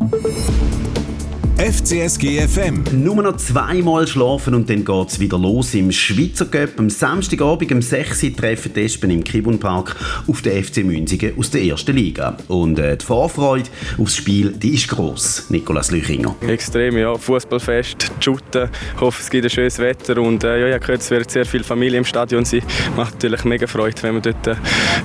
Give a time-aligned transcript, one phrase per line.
[0.00, 0.61] you
[1.58, 2.82] FCSG FM.
[2.92, 6.70] Nur noch zweimal schlafen und dann geht es wieder los im Schweizer Cup.
[6.78, 9.94] Am Samstagabend um 6 Uhr treffen die Espen im Kibun Park
[10.26, 12.36] auf den FC Münzigen aus der ersten Liga.
[12.48, 13.68] Und äh, die Vorfreude
[13.98, 15.46] aufs Spiel, die ist gross.
[15.50, 16.34] Nikolas Lüchinger.
[16.40, 17.14] Extrem, ja.
[17.16, 18.70] Fußballfest, Shooten.
[18.94, 20.20] Ich hoffe, es gibt ein schönes Wetter.
[20.20, 22.62] Und äh, ja, ich habe gehört, es wird sehr viel Familie im Stadion sein.
[22.96, 24.56] Macht natürlich mega Freude, wenn man dort äh,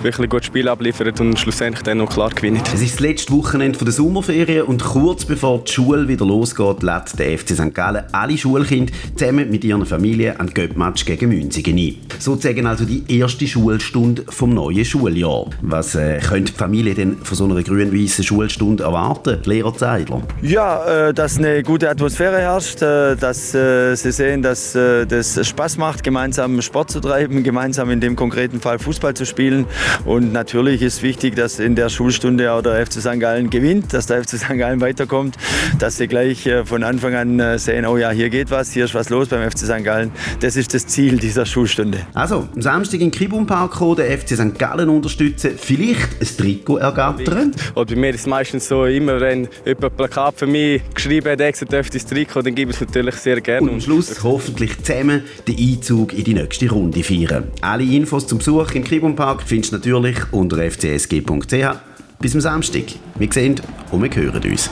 [0.01, 2.67] wirklich ein gutes Spiel abliefert und schlussendlich dann noch klar gewinnt.
[2.73, 7.19] Es ist das letzte Wochenende der Sommerferien und kurz bevor die Schule wieder losgeht, lädt
[7.19, 7.73] der FC St.
[7.73, 11.95] Gallen alle Schulkinder zusammen mit ihren Familien an Göppmatch gegen Münzigen ein.
[12.19, 15.49] Sozusagen also die erste Schulstunde vom neuen Schuljahr.
[15.61, 20.21] Was äh, könnte die Familie denn von so einer grün-weißen Schulstunde erwarten, Lehrer Zeidler?
[20.41, 25.45] Ja, äh, dass eine gute Atmosphäre herrscht, äh, dass äh, sie sehen, dass äh, das
[25.47, 29.65] Spaß macht, gemeinsam Sport zu treiben, gemeinsam in dem konkreten Fall Fußball zu spielen.
[30.05, 33.19] Und natürlich ist wichtig, dass in der Schulstunde auch der FC St.
[33.19, 34.57] Gallen gewinnt, dass der FC St.
[34.57, 35.37] Gallen weiterkommt,
[35.79, 38.85] dass sie gleich äh, von Anfang an äh, sehen, oh ja, hier geht was, hier
[38.85, 39.83] ist was los beim FC St.
[39.83, 40.11] Gallen.
[40.39, 41.99] Das ist das Ziel dieser Schulstunde.
[42.13, 44.59] Also, am Samstag in Kibum Park kommen, den FC St.
[44.59, 47.53] Gallen unterstützen, vielleicht ein Trikot ergattern.
[47.73, 51.31] Und bei mir ist es meistens so, immer wenn jemand ein Plakat für mich geschrieben
[51.31, 53.61] hat, extra dürfte das Trikot, dann gebe ich es natürlich sehr gerne.
[53.61, 57.45] Und am Schluss hoffentlich zusammen den Einzug in die nächste Runde feiern.
[57.61, 61.87] Alle Infos zum Besuch im Kibum Park findest du natürlich unter fcsg.ch.
[62.19, 62.85] Bis am Samstag.
[63.19, 64.69] Wir sehen und wir hören uns.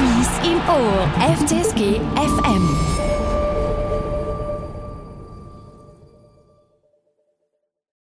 [0.00, 1.08] Grün-Weiß im Ohr.
[1.36, 3.29] FCSG FM.